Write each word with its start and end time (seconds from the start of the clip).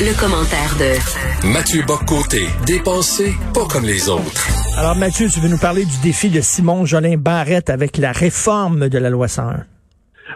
Le 0.00 0.16
commentaire 0.16 0.76
de 0.78 1.48
Mathieu 1.48 1.82
Boccoté, 1.84 2.46
dépensé 2.64 3.34
pas 3.52 3.66
comme 3.66 3.84
les 3.84 4.08
autres. 4.08 4.46
Alors 4.76 4.94
Mathieu, 4.94 5.28
tu 5.28 5.40
veux 5.40 5.48
nous 5.48 5.58
parler 5.58 5.84
du 5.84 5.96
défi 5.98 6.30
de 6.30 6.40
Simon 6.40 6.84
Jolin 6.84 7.16
Barrette 7.16 7.68
avec 7.68 7.96
la 7.96 8.12
réforme 8.12 8.88
de 8.88 8.98
la 8.98 9.10
loi 9.10 9.26
101. 9.26 9.64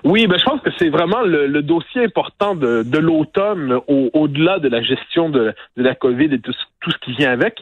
Oui, 0.05 0.27
ben, 0.27 0.39
je 0.39 0.45
pense 0.45 0.61
que 0.61 0.71
c'est 0.79 0.89
vraiment 0.89 1.23
le, 1.23 1.62
dossier 1.62 2.05
important 2.05 2.55
de, 2.55 2.83
de 2.83 2.99
l'automne 2.99 3.79
au-delà 3.87 4.59
de 4.59 4.69
la 4.69 4.83
gestion 4.83 5.29
de, 5.29 5.55
de, 5.77 5.83
la 5.83 5.95
COVID 5.95 6.25
et 6.33 6.41
tout, 6.41 6.53
tout 6.80 6.91
ce 6.91 6.98
qui 6.98 7.12
vient 7.12 7.30
avec. 7.30 7.59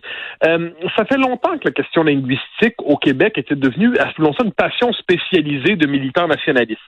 Euh, 0.46 0.70
ça 0.96 1.04
fait 1.04 1.18
longtemps 1.18 1.58
que 1.58 1.66
la 1.66 1.72
question 1.72 2.02
linguistique 2.02 2.74
au 2.78 2.96
Québec 2.96 3.36
était 3.36 3.54
devenue, 3.54 3.94
selon 4.16 4.32
ça, 4.32 4.44
une 4.44 4.52
passion 4.52 4.92
spécialisée 4.92 5.76
de 5.76 5.86
militants 5.86 6.28
nationalistes. 6.28 6.80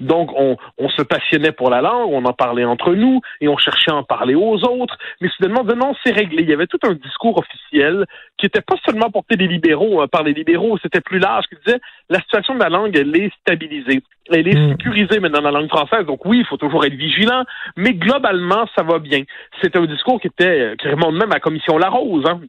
Donc, 0.00 0.30
on, 0.36 0.56
on, 0.78 0.88
se 0.90 1.02
passionnait 1.02 1.52
pour 1.52 1.70
la 1.70 1.80
langue, 1.80 2.12
on 2.12 2.24
en 2.24 2.32
parlait 2.32 2.64
entre 2.64 2.94
nous 2.94 3.20
et 3.40 3.48
on 3.48 3.56
cherchait 3.56 3.90
à 3.90 3.96
en 3.96 4.04
parler 4.04 4.34
aux 4.34 4.62
autres. 4.64 4.98
Mais 5.20 5.28
soudainement, 5.28 5.64
non, 5.64 5.94
c'est 6.04 6.12
réglé. 6.12 6.42
Il 6.42 6.50
y 6.50 6.52
avait 6.52 6.66
tout 6.66 6.78
un 6.82 6.94
discours 6.94 7.38
officiel 7.38 8.04
qui 8.36 8.46
n'était 8.46 8.60
pas 8.60 8.76
seulement 8.84 9.10
porté 9.10 9.36
des 9.36 9.46
libéraux, 9.46 10.00
hein, 10.00 10.08
par 10.08 10.22
les 10.22 10.32
libéraux, 10.32 10.78
c'était 10.82 11.00
plus 11.00 11.18
large, 11.18 11.44
qui 11.46 11.56
disait 11.64 11.80
la 12.08 12.20
situation 12.20 12.54
de 12.54 12.60
la 12.60 12.68
langue, 12.68 12.96
elle 12.96 13.14
est 13.16 13.30
stabilisée. 13.40 14.02
Elle 14.32 14.48
est 14.48 14.79
sécurisée 14.80 15.20
maintenant 15.20 15.42
dans 15.42 15.50
la 15.50 15.60
langue 15.60 15.68
française. 15.68 16.06
Donc 16.06 16.24
oui, 16.24 16.38
il 16.40 16.46
faut 16.46 16.56
toujours 16.56 16.84
être 16.84 16.94
vigilant, 16.94 17.44
mais 17.76 17.94
globalement, 17.94 18.66
ça 18.74 18.82
va 18.82 18.98
bien. 18.98 19.22
C'est 19.62 19.76
un 19.76 19.84
discours 19.86 20.20
qui 20.20 20.28
était, 20.28 20.74
qui 20.80 20.88
remonte 20.88 21.14
même 21.14 21.30
à 21.30 21.34
la 21.34 21.40
commission 21.40 21.78
Larose, 21.78 22.24
hein 22.26 22.40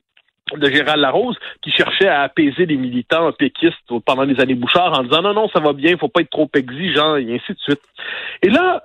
de 0.58 0.70
Gérald 0.70 1.00
Larose, 1.00 1.38
qui 1.62 1.72
cherchait 1.72 2.08
à 2.08 2.22
apaiser 2.24 2.66
les 2.66 2.76
militants 2.76 3.32
péquistes 3.32 3.78
pendant 4.06 4.24
les 4.24 4.40
années 4.42 4.56
Bouchard 4.56 5.00
en 5.00 5.04
disant 5.04 5.22
non, 5.22 5.34
non, 5.34 5.50
ça 5.50 5.62
va 5.62 5.72
bien, 5.74 5.92
il 5.92 5.98
faut 5.98 6.10
pas 6.10 6.22
être 6.22 6.30
trop 6.30 6.50
exigeant, 6.54 7.16
et 7.16 7.34
ainsi 7.34 7.54
de 7.54 7.60
suite. 7.60 7.82
Et 8.42 8.50
là, 8.50 8.84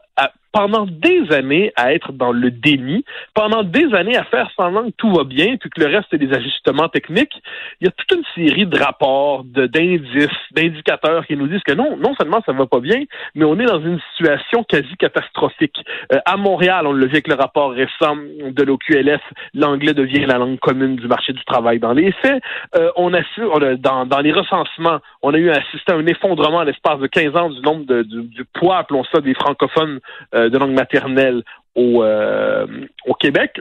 pendant 0.57 0.87
des 0.87 1.31
années 1.33 1.71
à 1.77 1.93
être 1.93 2.13
dans 2.13 2.33
le 2.33 2.51
déni, 2.51 3.05
pendant 3.35 3.63
des 3.63 3.93
années 3.93 4.17
à 4.17 4.25
faire 4.25 4.51
semblant 4.57 4.87
que 4.87 4.95
tout 4.97 5.13
va 5.13 5.25
bien, 5.25 5.59
puis 5.59 5.69
que 5.69 5.83
le 5.83 5.95
reste 5.95 6.07
c'est 6.11 6.17
des 6.17 6.33
ajustements 6.33 6.89
techniques, 6.89 7.43
il 7.83 7.87
y 7.87 7.89
a 7.89 7.91
toute 7.91 8.11
une 8.13 8.25
série 8.35 8.65
de 8.65 8.79
rapports, 8.79 9.45
d'indices, 9.45 10.31
d'indicateurs 10.53 11.27
qui 11.27 11.37
nous 11.37 11.47
disent 11.47 11.63
que 11.63 11.75
non, 11.75 11.99
non 11.99 12.15
seulement 12.15 12.43
ça 12.47 12.53
va 12.53 12.65
pas 12.65 12.81
bien, 12.81 13.03
mais 13.35 13.45
on 13.45 13.61
est 13.61 13.67
dans 13.67 13.83
une 13.83 14.01
situation 14.13 14.65
quasi 14.65 14.97
catastrophique. 14.99 15.77
Euh, 16.15 16.21
à 16.25 16.39
Montréal, 16.39 16.87
on 16.87 16.93
le 16.93 17.05
vit 17.05 17.17
avec 17.17 17.29
le 17.29 17.35
rapport 17.35 17.73
récent 17.73 18.17
de 18.17 18.63
l'OQLF, 18.63 19.21
l'anglais 19.53 19.93
devient 19.93 20.25
la 20.25 20.39
langue 20.39 20.59
commune 20.59 20.97
du 20.97 21.07
marché 21.07 21.35
du 21.35 21.45
travail. 21.45 21.81
Dans 21.81 21.93
les 21.93 22.13
faits, 22.13 22.43
euh, 22.77 22.91
on 22.97 23.13
assure, 23.13 23.61
dans, 23.77 24.07
dans 24.07 24.21
les 24.21 24.33
recensements, 24.33 25.01
on 25.21 25.35
a 25.35 25.39
eu 25.39 25.51
assisté 25.51 25.93
à 25.93 25.97
un 25.97 26.07
effondrement 26.07 26.61
à 26.61 26.65
l'espace 26.65 26.99
de 26.99 27.09
15 27.09 27.37
ans 27.37 27.51
du 27.51 27.61
nombre 27.61 27.85
de, 27.85 28.03
du, 28.05 28.23
du 28.23 28.45
poids, 28.55 28.79
appelons 28.79 29.05
ça, 29.13 29.21
des 29.21 29.35
francophones 29.35 30.01
euh, 30.35 30.46
de 30.51 30.59
langue 30.59 30.75
maternelle 30.75 31.43
au, 31.75 32.03
euh, 32.03 32.67
au 33.07 33.15
Québec. 33.15 33.61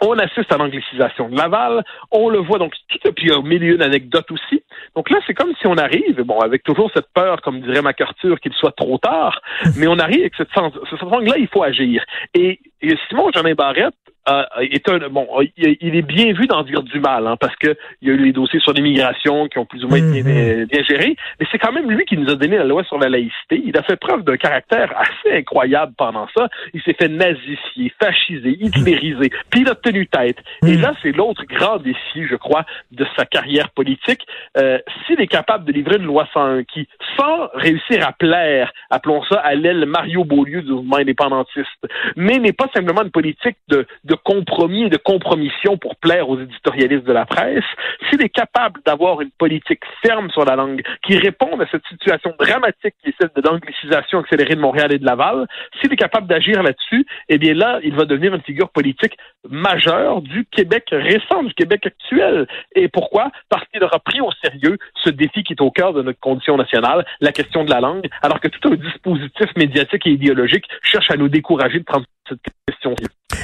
On 0.00 0.16
assiste 0.18 0.52
à 0.52 0.58
l'anglicisation 0.58 1.28
de 1.28 1.36
Laval. 1.36 1.82
On 2.12 2.28
le 2.28 2.38
voit 2.38 2.58
donc 2.58 2.74
tout 2.88 3.12
puis 3.12 3.32
au 3.32 3.42
milieu 3.42 3.76
d'anecdotes 3.76 4.30
aussi. 4.30 4.62
Donc 4.94 5.10
là, 5.10 5.18
c'est 5.26 5.34
comme 5.34 5.52
si 5.60 5.66
on 5.66 5.76
arrive, 5.76 6.22
bon, 6.22 6.38
avec 6.38 6.62
toujours 6.62 6.90
cette 6.94 7.08
peur, 7.12 7.40
comme 7.40 7.60
dirait 7.60 7.82
MacArthur, 7.82 8.38
qu'il 8.40 8.52
soit 8.52 8.76
trop 8.76 8.98
tard, 8.98 9.40
mais 9.76 9.88
on 9.88 9.98
arrive 9.98 10.20
avec 10.20 10.34
cette 10.36 10.52
sens, 10.52 10.72
ce 10.88 10.96
là 10.96 11.34
il 11.36 11.48
faut 11.48 11.62
agir. 11.62 12.04
Et, 12.34 12.60
et 12.80 12.94
Simon 13.08 13.30
Jeanin 13.32 13.54
Barrette 13.54 13.94
euh, 14.28 14.44
est 14.60 14.88
un 14.88 14.98
bon, 15.08 15.26
il 15.56 15.96
est 15.96 16.02
bien 16.02 16.32
vu 16.32 16.46
d'en 16.46 16.62
dire 16.62 16.82
du 16.82 17.00
mal, 17.00 17.26
hein, 17.26 17.36
parce 17.36 17.56
que 17.56 17.76
il 18.02 18.08
y 18.08 18.10
a 18.10 18.14
eu 18.14 18.24
les 18.24 18.32
dossiers 18.32 18.60
sur 18.60 18.72
l'immigration 18.72 19.48
qui 19.48 19.58
ont 19.58 19.64
plus 19.64 19.84
ou 19.84 19.88
moins 19.88 19.98
été 19.98 20.22
mhm. 20.22 20.66
bien, 20.66 20.82
gérés, 20.82 21.16
mais 21.40 21.46
c'est 21.50 21.58
quand 21.58 21.72
même 21.72 21.90
lui 21.90 22.04
qui 22.04 22.16
nous 22.16 22.30
a 22.30 22.34
donné 22.34 22.58
la 22.58 22.64
loi 22.64 22.84
sur 22.84 22.98
la 22.98 23.08
laïcité. 23.08 23.62
Il 23.64 23.76
a 23.76 23.82
fait 23.82 23.96
preuve 23.96 24.24
d'un 24.24 24.36
caractère 24.36 24.94
assez 24.96 25.36
incroyable 25.36 25.92
pendant 25.96 26.28
ça. 26.36 26.48
Il 26.74 26.82
s'est 26.82 26.94
fait 26.94 27.08
nazifier, 27.08 27.92
fasciser, 28.00 28.50
hitlériser, 28.60 29.30
puis 29.50 29.62
il 29.62 29.68
a 29.68 29.74
tenu 29.74 30.06
tête. 30.06 30.38
Et 30.62 30.76
mhm. 30.76 30.82
là, 30.82 30.94
c'est 31.02 31.12
l'autre 31.12 31.44
grand 31.44 31.78
défi, 31.78 32.26
je 32.28 32.36
crois, 32.36 32.64
de 32.92 33.06
sa 33.16 33.24
carrière 33.24 33.70
politique. 33.70 34.26
Euh, 34.56 34.78
S'il 35.06 35.20
est 35.20 35.26
capable 35.26 35.64
de 35.64 35.72
livrer 35.72 35.96
une 35.96 36.06
loi 36.06 36.28
101 36.32 36.64
qui, 36.64 36.88
sans 37.16 37.48
réussir 37.54 38.06
à 38.06 38.12
plaire, 38.12 38.72
appelons 38.90 39.22
ça 39.24 39.36
à 39.36 39.54
l'aile 39.54 39.86
Mario 39.86 40.24
Beaulieu 40.24 40.62
du 40.62 40.72
mouvement 40.72 40.96
indépendantiste, 40.96 41.86
mais 42.16 42.38
n'est 42.38 42.52
pas 42.52 42.68
simplement 42.74 43.02
une 43.02 43.10
politique 43.10 43.56
de, 43.68 43.86
de 44.04 44.17
compromis 44.24 44.84
et 44.84 44.88
de 44.88 44.96
compromission 44.96 45.76
pour 45.76 45.96
plaire 45.96 46.28
aux 46.28 46.38
éditorialistes 46.38 47.04
de 47.04 47.12
la 47.12 47.26
presse, 47.26 47.64
s'il 48.08 48.22
est 48.22 48.28
capable 48.28 48.80
d'avoir 48.84 49.20
une 49.20 49.30
politique 49.30 49.82
ferme 50.04 50.30
sur 50.30 50.44
la 50.44 50.56
langue 50.56 50.82
qui 51.06 51.16
réponde 51.16 51.60
à 51.62 51.66
cette 51.70 51.86
situation 51.88 52.34
dramatique 52.38 52.94
qui 53.02 53.10
est 53.10 53.14
celle 53.20 53.30
de 53.34 53.42
l'anglicisation 53.42 54.20
accélérée 54.20 54.54
de 54.54 54.60
Montréal 54.60 54.92
et 54.92 54.98
de 54.98 55.04
Laval, 55.04 55.46
s'il 55.80 55.92
est 55.92 55.96
capable 55.96 56.26
d'agir 56.26 56.62
là-dessus, 56.62 57.06
eh 57.28 57.38
bien 57.38 57.54
là, 57.54 57.80
il 57.82 57.94
va 57.94 58.04
devenir 58.04 58.34
une 58.34 58.42
figure 58.42 58.70
politique 58.70 59.16
majeure 59.48 60.22
du 60.22 60.44
Québec 60.46 60.84
récent, 60.90 61.42
du 61.42 61.54
Québec 61.54 61.86
actuel. 61.86 62.46
Et 62.74 62.88
pourquoi? 62.88 63.30
Parce 63.48 63.64
qu'il 63.68 63.82
aura 63.82 63.98
pris 63.98 64.20
au 64.20 64.30
sérieux 64.42 64.78
ce 65.04 65.10
défi 65.10 65.42
qui 65.42 65.52
est 65.52 65.62
au 65.62 65.70
cœur 65.70 65.92
de 65.92 66.02
notre 66.02 66.20
condition 66.20 66.56
nationale, 66.56 67.06
la 67.20 67.32
question 67.32 67.64
de 67.64 67.70
la 67.70 67.80
langue, 67.80 68.08
alors 68.22 68.40
que 68.40 68.48
tout 68.48 68.68
un 68.68 68.76
dispositif 68.76 69.46
médiatique 69.56 70.06
et 70.06 70.10
idéologique 70.10 70.64
cherche 70.82 71.10
à 71.10 71.16
nous 71.16 71.28
décourager 71.28 71.78
de 71.78 71.84
prendre 71.84 72.06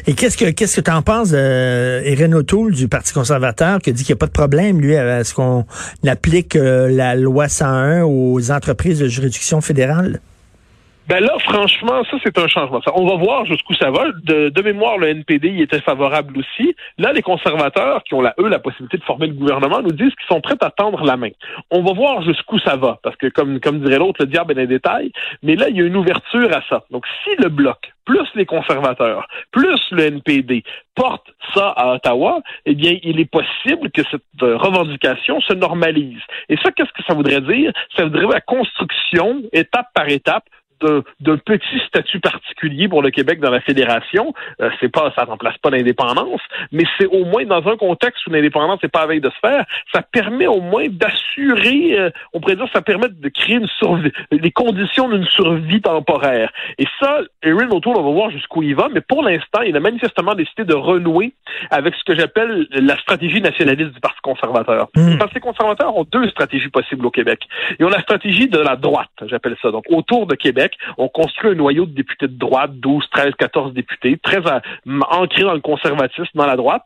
Et 0.07 0.15
qu'est-ce 0.15 0.37
que 0.37 0.51
qu'est-ce 0.51 0.77
que 0.77 0.81
tu 0.81 0.91
en 0.91 1.03
penses, 1.03 1.31
euh, 1.33 2.35
O'Toole 2.35 2.73
du 2.73 2.89
Parti 2.89 3.13
conservateur, 3.13 3.79
qui 3.79 3.93
dit 3.93 4.05
qu'il 4.05 4.15
n'y 4.15 4.19
a 4.19 4.21
pas 4.21 4.27
de 4.27 4.33
problème, 4.33 4.81
lui, 4.81 4.97
à 4.97 5.25
ce 5.25 5.35
qu'on 5.35 5.67
applique 6.07 6.57
euh, 6.57 6.89
la 6.89 7.15
loi 7.15 7.49
101 7.49 8.03
aux 8.03 8.51
entreprises 8.51 8.99
de 8.99 9.09
juridiction 9.09 9.61
fédérale? 9.61 10.21
Ben 11.07 11.21
là, 11.21 11.35
franchement, 11.41 12.03
ça, 12.11 12.17
c'est 12.25 12.39
un 12.39 12.49
changement. 12.49 12.81
On 12.95 13.07
va 13.07 13.17
voir 13.17 13.45
jusqu'où 13.45 13.75
ça 13.75 13.91
va. 13.91 14.05
De, 14.23 14.63
mémoire, 14.63 14.97
le 14.97 15.09
NPD 15.09 15.51
y 15.51 15.63
était 15.63 15.83
favorable 15.83 16.39
aussi. 16.39 16.75
Là, 16.97 17.13
les 17.13 17.21
conservateurs, 17.21 18.03
qui 18.05 18.15
ont, 18.15 18.23
là, 18.23 18.35
eux, 18.39 18.49
la 18.49 18.59
possibilité 18.59 18.97
de 18.97 19.05
former 19.05 19.27
le 19.27 19.35
gouvernement, 19.35 19.83
nous 19.83 19.93
disent 19.93 20.15
qu'ils 20.15 20.29
sont 20.29 20.41
prêts 20.41 20.57
à 20.63 20.71
tendre 20.71 21.05
la 21.05 21.19
main. 21.19 21.29
On 21.71 21.83
va 21.83 21.93
voir 21.93 22.23
jusqu'où 22.23 22.59
ça 22.59 22.77
va, 22.77 22.99
parce 23.03 23.17
que, 23.17 23.27
comme, 23.27 23.61
comme 23.61 23.81
dirait 23.81 23.99
l'autre, 23.99 24.23
le 24.23 24.29
diable 24.29 24.53
est 24.53 24.55
dans 24.55 24.61
les 24.63 24.67
détails. 24.67 25.13
Mais 25.43 25.57
là, 25.57 25.69
il 25.69 25.77
y 25.77 25.83
a 25.83 25.85
une 25.85 25.97
ouverture 25.97 26.49
à 26.57 26.63
ça. 26.71 26.85
Donc, 26.91 27.05
si 27.23 27.31
le 27.39 27.51
bloc, 27.51 27.93
plus 28.07 28.27
les 28.35 28.47
conservateurs, 28.47 29.27
plus 29.51 29.81
le 29.91 30.05
NPD 30.05 30.63
porte 30.95 31.27
ça 31.55 31.69
à 31.71 31.95
Ottawa, 31.95 32.41
eh 32.65 32.75
bien, 32.75 32.97
il 33.03 33.21
est 33.21 33.31
possible 33.31 33.91
que 33.91 34.03
cette 34.11 34.23
euh, 34.43 34.57
revendication 34.57 35.41
se 35.41 35.53
normalise. 35.53 36.21
Et 36.49 36.57
ça, 36.57 36.71
qu'est-ce 36.71 36.93
que 36.93 37.03
ça 37.07 37.15
voudrait 37.15 37.41
dire? 37.41 37.73
Ça 37.97 38.05
voudrait 38.05 38.27
la 38.27 38.41
construction, 38.41 39.43
étape 39.53 39.89
par 39.95 40.09
étape, 40.09 40.45
d'un 40.81 41.37
petit 41.39 41.79
statut 41.87 42.21
particulier 42.21 42.89
pour 42.89 43.03
le 43.03 43.11
Québec 43.11 43.41
dans 43.41 43.51
la 43.51 43.61
fédération. 43.61 44.33
Euh, 44.61 44.71
c'est 44.81 44.89
pas, 44.89 45.13
ça 45.17 45.25
remplace 45.25 45.57
pas 45.59 45.71
l'indépendance, 45.71 46.41
mais 46.73 46.85
c'est 46.99 47.07
au 47.07 47.25
moins 47.25 47.45
dans 47.45 47.67
un 47.69 47.77
contexte 47.77 48.27
où 48.27 48.31
l'indépendance 48.31 48.83
n'est 48.83 48.89
pas 48.89 49.03
à 49.03 49.07
veille 49.07 49.21
de 49.21 49.31
se 49.31 49.39
faire, 49.47 49.65
ça 49.93 50.03
permet 50.03 50.47
au 50.47 50.61
moins 50.61 50.87
d'assurer, 50.89 51.99
euh, 51.99 52.11
on 52.33 52.41
pourrait 52.41 52.57
dire, 52.57 52.69
ça 52.73 52.83
permet 52.83 53.09
de 53.09 53.29
créer 53.29 53.57
une 53.57 53.69
survie, 53.79 54.13
les 54.31 54.51
conditions 54.51 55.09
d'une 55.09 55.27
survie 55.27 55.81
temporaire. 55.81 56.53
Et 56.79 56.87
ça, 57.01 57.21
Erin 57.43 57.71
O'Toole, 57.71 57.97
on 57.97 58.03
va 58.03 58.11
voir 58.11 58.31
jusqu'où 58.31 58.63
il 58.63 58.75
va, 58.75 58.89
mais 58.93 59.01
pour 59.01 59.23
l'instant, 59.23 59.63
il 59.63 59.77
a 59.77 59.81
manifestement 59.81 60.35
décidé 60.35 60.65
de 60.65 60.75
renouer 60.75 61.35
avec 61.71 61.95
ce 61.95 62.05
que 62.05 62.15
j'appelle 62.15 62.67
la 62.71 62.97
stratégie 62.99 63.41
nationaliste 63.41 63.93
du 63.93 64.01
Parti 64.01 64.21
conservateur. 64.23 64.89
Mmh. 64.97 65.13
Le 65.13 65.19
Parti 65.19 65.41
conservateur 65.41 65.97
ont 65.97 66.05
deux 66.05 66.29
stratégies 66.29 66.69
possibles 66.69 67.07
au 67.07 67.11
Québec. 67.11 67.41
Ils 67.79 67.85
ont 67.85 67.91
la 67.91 68.01
stratégie 68.01 68.49
de 68.49 68.59
la 68.59 68.77
droite, 68.77 69.11
j'appelle 69.27 69.57
ça, 69.63 69.71
donc 69.71 69.85
autour 69.89 70.27
de 70.27 70.35
Québec, 70.35 70.64
on 70.99 71.09
construit 71.09 71.51
un 71.51 71.55
noyau 71.55 71.87
de 71.87 71.95
députés 71.95 72.29
de 72.29 72.39
droite, 72.39 72.73
12, 72.75 73.05
13, 73.11 73.33
14 73.39 73.75
députés, 73.75 74.19
très 74.23 74.39
ancrés 75.11 75.43
dans 75.43 75.55
le 75.55 75.61
conservatisme, 75.61 76.31
dans 76.35 76.47
la 76.47 76.57
droite. 76.57 76.85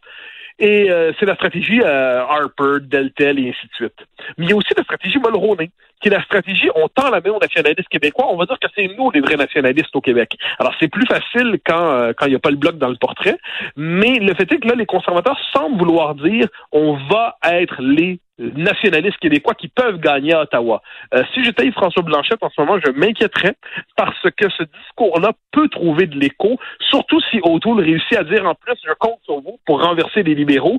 Et 0.59 0.91
euh, 0.91 1.13
c'est 1.19 1.27
la 1.27 1.37
stratégie 1.37 1.81
euh, 1.85 2.21
Harper, 2.23 2.81
Deltel 2.83 3.39
et 3.39 3.51
ainsi 3.51 3.67
de 3.69 3.75
suite. 3.75 4.07
Mais 4.37 4.47
il 4.47 4.51
y 4.51 4.53
a 4.53 4.57
aussi 4.57 4.73
la 4.77 4.83
stratégie 4.83 5.19
Mulroney, 5.19 5.71
qui 6.01 6.09
est 6.09 6.13
la 6.13 6.23
stratégie 6.23 6.69
on 6.75 6.89
tend 6.89 7.11
la 7.11 7.21
main 7.21 7.31
aux 7.31 7.41
nationalistes 7.41 7.89
québécois. 7.89 8.27
On 8.29 8.37
va 8.37 8.47
dire 8.47 8.59
que 8.59 8.69
c'est 8.77 8.89
nous 8.97 9.11
les 9.11 9.21
vrais 9.21 9.37
nationalistes 9.37 9.95
au 9.95 10.01
Québec. 10.01 10.37
Alors 10.59 10.75
c'est 10.81 10.89
plus 10.89 11.07
facile 11.07 11.59
quand 11.65 11.91
euh, 11.91 12.13
quand 12.17 12.27
il 12.27 12.31
n'y 12.31 12.37
a 12.37 12.41
pas 12.41 12.51
le 12.51 12.57
bloc 12.57 12.79
dans 12.79 12.89
le 12.89 12.97
portrait, 12.97 13.39
mais 13.77 14.19
le 14.19 14.35
fait 14.35 14.51
est 14.53 14.59
que 14.59 14.69
là 14.69 14.75
les 14.75 14.87
conservateurs 14.87 15.39
semblent 15.53 15.79
vouloir 15.79 16.15
dire 16.15 16.47
on 16.73 16.95
va 17.11 17.37
être 17.45 17.81
les 17.81 18.21
nationalistes 18.39 19.19
québécois 19.19 19.55
qui 19.55 19.69
peuvent 19.69 19.99
gagner 19.99 20.33
à 20.33 20.43
Ottawa. 20.43 20.81
Euh, 21.15 21.23
si 21.35 21.45
j'étais 21.45 21.71
François 21.73 22.03
Blanchette 22.03 22.43
en 22.43 22.51
ce 22.51 22.61
moment, 22.61 22.79
je 22.85 22.93
m'inquiéterais 22.93 23.55
parce 23.97 24.23
que 24.37 24.49
ce 24.51 24.63
discours-là 24.63 25.33
peut 25.53 25.69
trouver 25.69 26.07
de 26.07 26.19
l'écho, 26.19 26.59
surtout 26.89 27.21
si 27.31 27.41
O'Toole 27.43 27.81
réussit 27.81 28.17
à 28.17 28.25
dire 28.25 28.47
en 28.47 28.55
plus, 28.55 28.77
je 28.87 28.93
compte 28.99 29.19
sur 29.25 29.41
vous 29.41 29.59
pour 29.67 29.83
renverser 29.83 30.23
les 30.23 30.35
libéraux. 30.35 30.79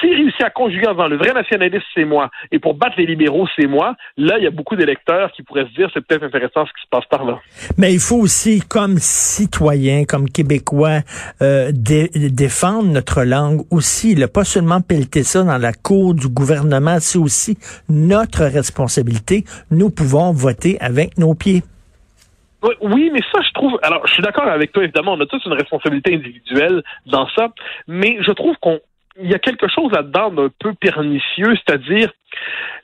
S'il 0.00 0.14
réussit 0.14 0.42
à 0.42 0.50
conjuguer 0.50 0.86
en 0.86 1.08
le 1.08 1.16
vrai 1.16 1.32
nationaliste, 1.32 1.86
c'est 1.94 2.04
moi, 2.04 2.30
et 2.52 2.58
pour 2.58 2.74
battre 2.74 2.94
les 2.98 3.06
libéraux, 3.06 3.48
c'est 3.56 3.66
moi, 3.66 3.96
là, 4.16 4.38
il 4.38 4.44
y 4.44 4.46
a 4.46 4.50
beaucoup 4.60 4.76
d'électeurs 4.76 5.32
qui 5.32 5.42
pourraient 5.42 5.64
se 5.64 5.74
dire, 5.74 5.88
c'est 5.94 6.06
peut-être 6.06 6.24
intéressant 6.24 6.66
ce 6.66 6.72
qui 6.72 6.82
se 6.82 6.88
passe 6.90 7.06
par 7.06 7.24
là. 7.24 7.38
Mais 7.78 7.94
il 7.94 7.98
faut 7.98 8.18
aussi, 8.18 8.60
comme 8.60 8.98
citoyen, 8.98 10.04
comme 10.04 10.28
Québécois, 10.28 11.00
euh, 11.40 11.70
défendre 11.72 12.88
notre 12.88 13.22
langue 13.24 13.62
aussi, 13.70 14.14
ne 14.14 14.26
pas 14.26 14.44
seulement 14.44 14.82
pelleter 14.82 15.22
ça 15.22 15.42
dans 15.44 15.56
la 15.56 15.72
cour 15.72 16.12
du 16.12 16.28
gouvernement 16.28 16.98
c'est 17.00 17.18
aussi 17.18 17.56
notre 17.88 18.44
responsabilité. 18.44 19.44
Nous 19.70 19.88
pouvons 19.90 20.32
voter 20.32 20.76
avec 20.80 21.16
nos 21.16 21.34
pieds. 21.34 21.62
Oui, 22.82 23.10
mais 23.10 23.22
ça, 23.32 23.40
je 23.40 23.52
trouve. 23.54 23.78
Alors, 23.82 24.06
je 24.06 24.12
suis 24.12 24.22
d'accord 24.22 24.46
avec 24.46 24.72
toi, 24.72 24.84
évidemment, 24.84 25.14
on 25.14 25.20
a 25.20 25.26
tous 25.26 25.42
une 25.46 25.54
responsabilité 25.54 26.14
individuelle 26.14 26.82
dans 27.06 27.26
ça, 27.34 27.48
mais 27.88 28.18
je 28.20 28.32
trouve 28.32 28.54
qu'on 28.60 28.78
il 29.22 29.30
y 29.30 29.34
a 29.34 29.38
quelque 29.38 29.68
chose 29.68 29.90
là-dedans 29.92 30.30
d'un 30.30 30.50
peu 30.58 30.72
pernicieux, 30.74 31.54
c'est-à-dire 31.56 32.10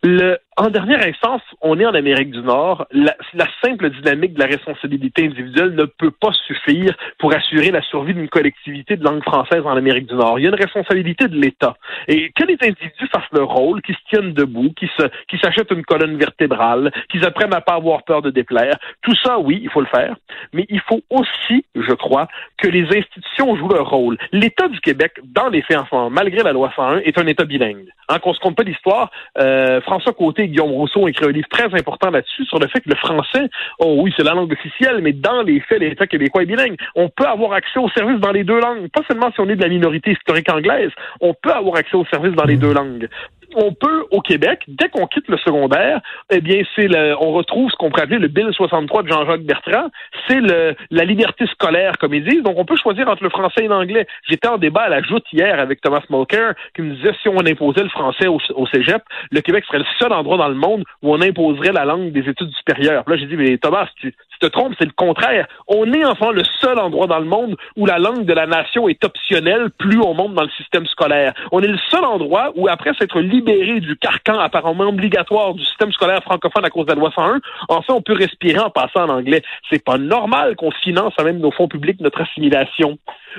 le, 0.02 0.38
en 0.58 0.70
dernière 0.70 1.06
instance, 1.06 1.42
on 1.60 1.78
est 1.78 1.84
en 1.84 1.94
Amérique 1.94 2.30
du 2.30 2.40
Nord. 2.40 2.86
La, 2.90 3.14
simple 3.62 3.90
dynamique 3.90 4.34
de 4.34 4.40
la 4.40 4.46
responsabilité 4.46 5.24
individuelle 5.26 5.74
ne 5.74 5.84
peut 5.84 6.10
pas 6.10 6.32
suffire 6.32 6.94
pour 7.18 7.34
assurer 7.34 7.70
la 7.70 7.82
survie 7.82 8.14
d'une 8.14 8.28
collectivité 8.28 8.96
de 8.96 9.04
langue 9.04 9.22
française 9.22 9.62
en 9.64 9.76
Amérique 9.76 10.06
du 10.06 10.14
Nord. 10.14 10.38
Il 10.38 10.42
y 10.42 10.46
a 10.46 10.48
une 10.48 10.54
responsabilité 10.54 11.28
de 11.28 11.36
l'État. 11.36 11.76
Et 12.08 12.32
que 12.34 12.44
les 12.44 12.56
individus 12.62 13.08
fassent 13.12 13.30
leur 13.32 13.48
rôle, 13.48 13.82
qu'ils 13.82 13.96
se 13.96 14.00
tiennent 14.08 14.32
debout, 14.32 14.72
qu'ils 14.76 15.40
s'achètent 15.40 15.72
une 15.72 15.84
colonne 15.84 16.16
vertébrale, 16.16 16.90
qu'ils 17.10 17.24
apprennent 17.26 17.54
à 17.54 17.60
pas 17.60 17.74
avoir 17.74 18.04
peur 18.04 18.22
de 18.22 18.30
déplaire, 18.30 18.76
tout 19.02 19.14
ça, 19.22 19.38
oui, 19.38 19.60
il 19.62 19.70
faut 19.70 19.80
le 19.80 19.86
faire. 19.86 20.16
Mais 20.54 20.64
il 20.70 20.80
faut 20.80 21.02
aussi, 21.10 21.66
je 21.74 21.92
crois, 21.92 22.28
que 22.56 22.68
les 22.68 22.86
institutions 22.96 23.56
jouent 23.56 23.68
leur 23.68 23.90
rôle. 23.90 24.16
L'État 24.32 24.68
du 24.68 24.80
Québec, 24.80 25.12
dans 25.22 25.48
les 25.48 25.60
faits 25.62 25.78
en 25.78 25.84
ce 25.84 26.10
malgré 26.10 26.42
la 26.42 26.52
loi 26.52 26.72
101, 26.74 26.98
est 27.00 27.18
un 27.18 27.26
État 27.26 27.44
bilingue. 27.44 27.88
Hein, 28.08 28.18
qu'on 28.20 28.32
se 28.32 28.40
compte 28.40 28.56
pas 28.56 28.62
l'histoire, 28.62 29.10
euh, 29.38 29.80
François 29.82 30.12
Côté 30.12 30.45
Guillaume 30.48 30.70
Rousseau 30.70 31.00
ont 31.00 31.06
écrit 31.08 31.26
un 31.26 31.32
livre 31.32 31.48
très 31.48 31.72
important 31.74 32.10
là-dessus 32.10 32.44
sur 32.44 32.58
le 32.58 32.66
fait 32.68 32.80
que 32.80 32.90
le 32.90 32.96
français, 32.96 33.48
oh 33.78 33.98
oui, 34.00 34.12
c'est 34.16 34.24
la 34.24 34.34
langue 34.34 34.52
officielle, 34.52 35.00
mais 35.02 35.12
dans 35.12 35.42
les 35.42 35.60
faits, 35.60 35.80
l'État 35.80 36.06
québécois 36.06 36.42
est 36.42 36.46
bilingue. 36.46 36.76
On 36.94 37.08
peut 37.08 37.26
avoir 37.26 37.52
accès 37.52 37.78
aux 37.78 37.90
services 37.90 38.20
dans 38.20 38.32
les 38.32 38.44
deux 38.44 38.60
langues, 38.60 38.88
pas 38.88 39.02
seulement 39.08 39.30
si 39.32 39.40
on 39.40 39.48
est 39.48 39.56
de 39.56 39.62
la 39.62 39.68
minorité 39.68 40.12
historique 40.12 40.50
anglaise, 40.50 40.90
on 41.20 41.34
peut 41.34 41.52
avoir 41.52 41.76
accès 41.76 41.96
aux 41.96 42.06
services 42.06 42.34
dans 42.34 42.44
les 42.44 42.56
deux 42.56 42.72
langues 42.72 43.08
on 43.54 43.72
peut, 43.72 44.04
au 44.10 44.20
Québec, 44.20 44.62
dès 44.68 44.88
qu'on 44.88 45.06
quitte 45.06 45.28
le 45.28 45.38
secondaire, 45.38 46.00
eh 46.30 46.40
bien, 46.40 46.62
c'est 46.74 46.88
le, 46.88 47.14
on 47.20 47.32
retrouve 47.32 47.70
ce 47.70 47.76
qu'on 47.76 47.90
pourrait 47.90 48.02
appeler 48.02 48.18
le 48.18 48.28
Bill 48.28 48.48
63 48.52 49.02
de 49.02 49.08
Jean-Jacques 49.08 49.42
Bertrand. 49.42 49.88
C'est 50.28 50.40
le, 50.40 50.74
la 50.90 51.04
liberté 51.04 51.46
scolaire, 51.46 51.98
comme 51.98 52.14
ils 52.14 52.24
disent. 52.24 52.42
Donc, 52.42 52.58
on 52.58 52.64
peut 52.64 52.76
choisir 52.76 53.08
entre 53.08 53.22
le 53.22 53.30
français 53.30 53.64
et 53.64 53.68
l'anglais. 53.68 54.06
J'étais 54.28 54.48
en 54.48 54.58
débat 54.58 54.82
à 54.82 54.88
la 54.88 55.02
joute 55.02 55.24
hier 55.32 55.58
avec 55.58 55.80
Thomas 55.80 56.02
Mulcair, 56.10 56.54
qui 56.74 56.82
me 56.82 56.94
disait 56.94 57.12
si 57.22 57.28
on 57.28 57.38
imposait 57.38 57.82
le 57.82 57.88
français 57.88 58.26
au, 58.26 58.38
au, 58.54 58.66
cégep, 58.66 59.02
le 59.30 59.40
Québec 59.40 59.64
serait 59.66 59.78
le 59.78 59.84
seul 59.98 60.12
endroit 60.12 60.38
dans 60.38 60.48
le 60.48 60.54
monde 60.54 60.84
où 61.02 61.14
on 61.14 61.20
imposerait 61.20 61.72
la 61.72 61.84
langue 61.84 62.12
des 62.12 62.28
études 62.28 62.52
supérieures. 62.56 63.04
là, 63.06 63.16
j'ai 63.16 63.26
dit, 63.26 63.36
mais 63.36 63.58
Thomas, 63.58 63.88
tu 64.00 64.12
te 64.40 64.46
trompes, 64.46 64.74
c'est 64.78 64.84
le 64.84 64.92
contraire. 64.94 65.46
On 65.68 65.90
est 65.92 66.04
enfin 66.04 66.32
le 66.32 66.42
seul 66.60 66.78
endroit 66.78 67.06
dans 67.06 67.18
le 67.18 67.24
monde 67.24 67.56
où 67.76 67.86
la 67.86 67.98
langue 67.98 68.24
de 68.24 68.32
la 68.32 68.46
nation 68.46 68.88
est 68.88 69.02
optionnelle 69.04 69.70
plus 69.78 70.00
on 70.00 70.14
monte 70.14 70.34
dans 70.34 70.42
le 70.42 70.50
système 70.50 70.86
scolaire. 70.86 71.32
On 71.52 71.60
est 71.60 71.68
le 71.68 71.78
seul 71.90 72.04
endroit 72.04 72.52
où, 72.56 72.68
après 72.68 72.92
s'être 72.98 73.20
libéré 73.36 73.80
du 73.80 73.96
carcan 73.96 74.38
apparemment 74.38 74.88
obligatoire 74.88 75.54
du 75.54 75.64
système 75.64 75.92
scolaire 75.92 76.22
francophone 76.22 76.64
à 76.64 76.70
cause 76.70 76.86
de 76.86 76.92
la 76.92 76.98
loi 76.98 77.10
101, 77.14 77.40
enfin 77.68 77.94
on 77.94 78.02
peut 78.02 78.14
respirer 78.14 78.58
en 78.58 78.70
passant 78.70 79.04
en 79.04 79.10
anglais. 79.10 79.42
C'est 79.70 79.84
pas 79.84 79.98
normal 79.98 80.56
qu'on 80.56 80.70
finance 80.70 81.14
à 81.18 81.24
même 81.24 81.38
nos 81.38 81.50
fonds 81.50 81.68
publics 81.68 82.00
notre 82.00 82.20
assimilation. 82.22 82.98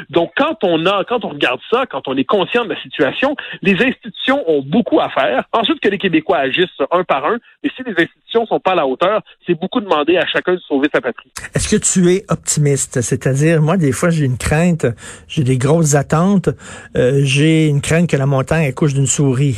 Donc 0.10 0.32
quand 0.38 0.64
on 0.64 0.86
a, 0.86 1.04
quand 1.06 1.26
on 1.26 1.30
regarde 1.30 1.60
ça, 1.72 1.86
quand 1.90 2.08
on 2.08 2.16
est 2.16 2.24
conscient 2.24 2.64
de 2.64 2.70
la 2.70 2.82
situation, 2.82 3.36
les 3.62 3.74
institutions 3.74 4.44
ont 4.48 4.62
beaucoup 4.62 5.00
à 5.00 5.10
faire. 5.10 5.46
Ensuite 5.54 5.80
que 5.80 5.90
les 5.90 5.98
Québécois 5.98 6.38
agissent 6.38 6.70
un 6.92 7.04
par 7.04 7.26
un, 7.26 7.38
mais 7.64 7.72
si 7.76 7.84
les 7.84 7.92
institutions 7.92 8.46
sont 8.46 8.60
pas 8.60 8.72
à 8.72 8.76
la 8.76 8.88
hauteur, 8.88 9.22
c'est 9.46 9.56
beaucoup 9.56 9.82
demandé 9.82 10.18
à 10.18 10.26
chacun 10.28 10.54
de 10.54 10.60
sauver 10.60 10.88
sa 10.94 11.02
patrie. 11.02 11.32
Est-ce 11.56 11.76
que 11.76 11.82
tu 11.82 12.12
es 12.14 12.24
optimiste? 12.30 13.02
C'est-à-dire, 13.02 13.62
moi, 13.62 13.78
des 13.78 13.92
fois, 13.92 14.10
j'ai 14.10 14.26
une 14.26 14.38
crainte, 14.38 14.86
j'ai 15.28 15.44
des 15.44 15.58
grosses 15.58 15.96
attentes, 15.96 16.50
euh, 16.96 17.22
j'ai 17.24 17.68
une 17.68 17.82
crainte 17.82 18.10
que 18.10 18.18
la 18.18 18.26
montagne 18.26 18.68
accouche 18.68 18.94
d'une 18.94 19.08
souris 19.08 19.58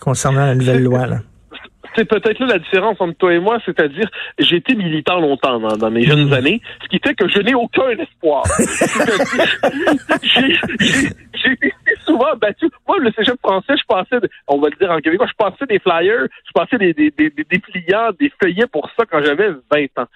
concernant 0.00 0.46
la 0.46 0.54
nouvelle 0.54 0.82
loi. 0.82 1.06
Là 1.06 1.18
c'est 1.96 2.04
peut-être 2.04 2.38
là 2.40 2.46
la 2.46 2.58
différence 2.58 3.00
entre 3.00 3.16
toi 3.16 3.32
et 3.32 3.38
moi, 3.38 3.58
c'est-à-dire 3.64 4.08
j'ai 4.38 4.56
été 4.56 4.74
militant 4.74 5.20
longtemps 5.20 5.58
dans, 5.60 5.90
mes 5.90 6.02
jeunes 6.02 6.28
mm. 6.28 6.32
années, 6.32 6.60
ce 6.82 6.88
qui 6.88 6.98
fait 6.98 7.14
que 7.14 7.28
je 7.28 7.38
n'ai 7.40 7.54
aucun 7.54 7.88
espoir. 7.90 8.44
j'ai 10.22 11.52
été 11.52 11.72
souvent 12.04 12.36
battu. 12.36 12.68
Moi, 12.86 12.98
le 12.98 13.12
cégep 13.12 13.38
français, 13.40 13.74
je 13.76 13.84
passais, 13.86 14.16
on 14.48 14.58
va 14.58 14.68
le 14.68 14.76
dire 14.76 14.90
en 14.90 14.98
québécois, 14.98 15.26
je 15.28 15.36
passais 15.36 15.66
des 15.66 15.78
flyers, 15.78 16.26
je 16.46 16.52
passais 16.54 16.78
des, 16.78 16.92
des, 16.94 17.10
des, 17.10 17.30
des 17.30 17.58
pliants, 17.58 18.10
des 18.18 18.32
feuillets 18.42 18.66
pour 18.66 18.90
ça 18.96 19.04
quand 19.10 19.22
j'avais 19.22 19.50
20 19.70 20.02
ans. 20.02 20.06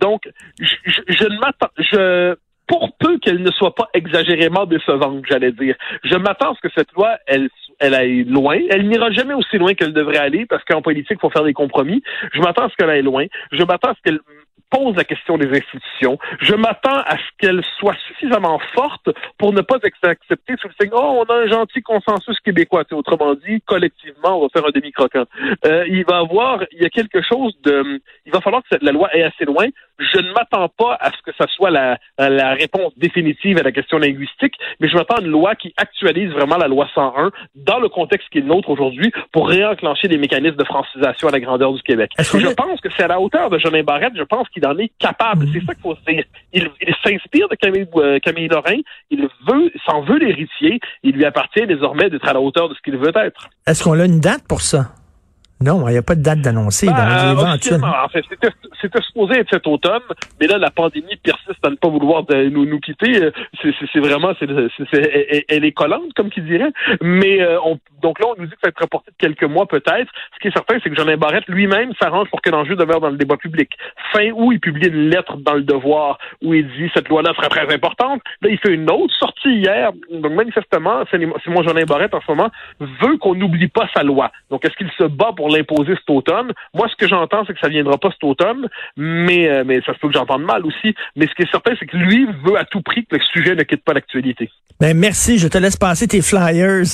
Donc, 0.00 0.28
je, 0.60 0.74
je, 0.84 1.00
je 1.08 1.24
ne 1.24 1.38
m'attends, 1.38 1.70
je, 1.78 2.34
pour 2.66 2.96
peu 2.98 3.18
qu'elle 3.18 3.42
ne 3.42 3.50
soit 3.50 3.74
pas 3.74 3.88
exagérément 3.94 4.66
décevante, 4.66 5.24
j'allais 5.28 5.52
dire. 5.52 5.74
Je 6.04 6.16
m'attends 6.16 6.52
à 6.52 6.54
ce 6.54 6.68
que 6.68 6.72
cette 6.74 6.92
loi, 6.92 7.16
elle, 7.26 7.48
elle 7.78 7.94
aille 7.94 8.24
loin. 8.24 8.58
Elle 8.70 8.88
n'ira 8.88 9.10
jamais 9.10 9.34
aussi 9.34 9.58
loin 9.58 9.74
qu'elle 9.74 9.92
devrait 9.92 10.18
aller 10.18 10.46
parce 10.46 10.64
qu'en 10.64 10.82
politique, 10.82 11.18
il 11.18 11.20
faut 11.20 11.30
faire 11.30 11.44
des 11.44 11.54
compromis. 11.54 12.02
Je 12.32 12.40
m'attends 12.40 12.66
à 12.66 12.68
ce 12.68 12.76
qu'elle 12.76 12.90
aille 12.90 13.02
loin. 13.02 13.26
Je 13.52 13.62
m'attends 13.62 13.90
à 13.90 13.94
ce 13.94 14.00
qu'elle 14.02 14.20
pose 14.70 14.96
la 14.96 15.04
question 15.04 15.38
des 15.38 15.48
institutions. 15.48 16.18
Je 16.40 16.54
m'attends 16.54 17.00
à 17.00 17.16
ce 17.16 17.24
qu'elle 17.38 17.62
soit 17.78 17.96
suffisamment 18.06 18.60
forte 18.74 19.08
pour 19.38 19.52
ne 19.52 19.60
pas 19.60 19.76
être 19.82 20.08
acceptée 20.08 20.54
sous 20.60 20.68
le 20.68 20.74
signe 20.80 20.92
oh 20.92 21.24
on 21.26 21.32
a 21.32 21.36
un 21.36 21.46
gentil 21.48 21.82
consensus 21.82 22.38
québécois. 22.40 22.84
autrement 22.92 23.34
dit, 23.34 23.60
collectivement, 23.62 24.38
on 24.38 24.42
va 24.42 24.48
faire 24.52 24.66
un 24.66 24.70
demi 24.74 24.92
croquant. 24.92 25.24
Euh, 25.66 25.84
il 25.88 26.04
va 26.04 26.18
avoir, 26.18 26.62
il 26.72 26.82
y 26.82 26.86
a 26.86 26.90
quelque 26.90 27.22
chose 27.22 27.54
de, 27.62 28.00
il 28.26 28.32
va 28.32 28.40
falloir 28.40 28.62
que 28.62 28.76
la 28.80 28.92
loi 28.92 29.08
aille 29.12 29.22
assez 29.22 29.44
loin. 29.44 29.66
Je 29.98 30.18
ne 30.18 30.32
m'attends 30.32 30.68
pas 30.68 30.96
à 31.00 31.10
ce 31.10 31.22
que 31.24 31.32
ça 31.36 31.46
soit 31.48 31.70
la, 31.70 31.98
la 32.18 32.54
réponse 32.54 32.92
définitive 32.96 33.58
à 33.58 33.62
la 33.62 33.72
question 33.72 33.98
linguistique, 33.98 34.54
mais 34.80 34.88
je 34.88 34.96
m'attends 34.96 35.16
à 35.16 35.20
une 35.20 35.28
loi 35.28 35.54
qui 35.56 35.74
actualise 35.76 36.30
vraiment 36.30 36.56
la 36.56 36.68
loi 36.68 36.88
101 36.94 37.30
dans 37.56 37.80
le 37.80 37.88
contexte 37.88 38.28
qui 38.30 38.38
est 38.38 38.42
le 38.42 38.46
nôtre 38.46 38.70
aujourd'hui 38.70 39.10
pour 39.32 39.48
réenclencher 39.48 40.08
des 40.08 40.18
mécanismes 40.18 40.56
de 40.56 40.64
francisation 40.64 41.28
à 41.28 41.32
la 41.32 41.40
grandeur 41.40 41.72
du 41.72 41.82
Québec. 41.82 42.10
Je 42.18 42.54
pense 42.54 42.80
que 42.80 42.88
c'est 42.96 43.04
à 43.04 43.08
la 43.08 43.20
hauteur 43.20 43.50
de 43.50 43.58
Jolin 43.58 43.82
Barrette. 43.82 44.12
Je 44.16 44.22
pense 44.22 44.48
qu'il 44.50 44.57
en 44.64 44.78
est 44.78 44.92
capable. 44.98 45.48
C'est 45.52 45.64
ça 45.64 45.74
qu'il 45.74 45.82
faut 45.82 45.96
dire. 46.06 46.24
Il, 46.52 46.70
s'inspire 47.04 47.48
de 47.48 47.54
Camille, 47.56 47.86
euh, 47.96 48.48
Lorrain. 48.50 48.78
Il 49.10 49.28
veut, 49.46 49.72
s'en 49.86 50.02
veut 50.02 50.18
l'héritier. 50.18 50.80
Il 51.02 51.14
lui 51.16 51.24
appartient 51.24 51.66
désormais 51.66 52.10
d'être 52.10 52.28
à 52.28 52.32
la 52.32 52.40
hauteur 52.40 52.68
de 52.68 52.74
ce 52.74 52.80
qu'il 52.82 52.96
veut 52.96 53.12
être. 53.16 53.48
Est-ce 53.66 53.84
qu'on 53.84 53.98
a 53.98 54.04
une 54.04 54.20
date 54.20 54.46
pour 54.48 54.60
ça? 54.60 54.92
Non, 55.60 55.88
il 55.88 55.92
n'y 55.92 55.98
a 55.98 56.02
pas 56.02 56.14
de 56.14 56.22
date 56.22 56.40
d'annoncer 56.40 56.86
ben, 56.86 56.94
les 56.94 57.74
En 57.74 58.08
fait, 58.08 58.24
c'était 58.80 59.02
supposé 59.02 59.40
être 59.40 59.50
cet 59.50 59.66
automne, 59.66 60.02
mais 60.40 60.46
là, 60.46 60.56
la 60.56 60.70
pandémie 60.70 61.16
persiste 61.16 61.64
à 61.64 61.70
ne 61.70 61.74
pas 61.74 61.88
vouloir 61.88 62.24
nous, 62.28 62.64
nous 62.64 62.80
quitter. 62.80 63.30
C'est 63.60 64.00
vraiment, 64.00 64.32
c'est 64.38 64.46
elle 65.48 65.64
est 65.64 65.72
collante, 65.72 66.12
comme 66.14 66.30
qui 66.30 66.42
dirait. 66.42 66.70
Mais 67.02 67.40
euh, 67.40 67.58
on, 67.64 67.78
donc 68.02 68.20
là, 68.20 68.26
on 68.28 68.40
nous 68.40 68.46
dit 68.46 68.52
que 68.52 68.58
ça 68.62 68.68
va 68.68 68.70
être 68.70 68.82
reporté 68.82 69.10
de 69.10 69.16
quelques 69.18 69.44
mois 69.44 69.66
peut-être. 69.66 70.10
Ce 70.34 70.38
qui 70.40 70.48
est 70.48 70.52
certain, 70.52 70.76
c'est 70.82 70.90
que 70.90 70.96
Jean 70.96 71.16
Barrette 71.16 71.48
lui-même 71.48 71.92
s'arrange 72.00 72.28
pour 72.30 72.40
que 72.40 72.50
l'enjeu 72.50 72.76
demeure 72.76 73.00
dans 73.00 73.10
le 73.10 73.16
débat 73.16 73.36
public. 73.36 73.70
Fin 74.12 74.30
août, 74.30 74.52
il 74.52 74.60
publie 74.60 74.88
une 74.88 75.10
lettre 75.10 75.36
dans 75.38 75.54
le 75.54 75.62
Devoir 75.62 76.18
où 76.42 76.54
il 76.54 76.66
dit 76.68 76.90
cette 76.94 77.08
loi-là 77.08 77.32
sera 77.34 77.48
très 77.48 77.72
importante. 77.72 78.22
Là, 78.42 78.48
il 78.50 78.58
fait 78.58 78.72
une 78.72 78.90
autre 78.90 79.14
sortie 79.18 79.56
hier. 79.56 79.90
Donc 80.10 80.32
manifestement, 80.32 81.02
c'est 81.10 81.18
mon 81.18 81.62
Jean 81.62 81.74
Barrette 81.86 82.14
en 82.14 82.20
ce 82.20 82.30
moment 82.30 82.50
veut 82.78 83.16
qu'on 83.18 83.34
n'oublie 83.34 83.68
pas 83.68 83.88
sa 83.94 84.02
loi. 84.02 84.30
Donc 84.50 84.64
est-ce 84.64 84.76
qu'il 84.76 84.90
se 84.96 85.04
bat 85.04 85.32
pour 85.36 85.47
l'imposer 85.48 85.94
cet 85.94 86.08
automne. 86.10 86.52
Moi, 86.74 86.88
ce 86.88 86.96
que 86.96 87.08
j'entends, 87.08 87.44
c'est 87.46 87.54
que 87.54 87.60
ça 87.60 87.68
viendra 87.68 87.98
pas 87.98 88.10
cet 88.10 88.24
automne, 88.24 88.68
mais, 88.96 89.48
euh, 89.48 89.64
mais 89.66 89.80
ça 89.86 89.94
se 89.94 89.98
peut 89.98 90.08
que 90.08 90.14
j'entende 90.14 90.42
mal 90.42 90.64
aussi. 90.64 90.94
Mais 91.16 91.26
ce 91.26 91.34
qui 91.34 91.42
est 91.42 91.50
certain, 91.50 91.72
c'est 91.78 91.86
que 91.86 91.96
lui 91.96 92.26
veut 92.44 92.58
à 92.58 92.64
tout 92.64 92.82
prix 92.82 93.04
que 93.06 93.16
le 93.16 93.22
sujet 93.32 93.54
ne 93.54 93.62
quitte 93.62 93.84
pas 93.84 93.92
l'actualité. 93.92 94.50
Ben, 94.80 94.96
merci, 94.96 95.38
je 95.38 95.48
te 95.48 95.58
laisse 95.58 95.76
passer 95.76 96.06
tes 96.06 96.22
flyers. 96.22 96.86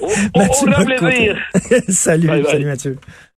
au, 0.00 0.84
plaisir. 0.98 1.36
salut, 1.88 2.44
salut 2.44 2.64
Mathieu. 2.64 2.96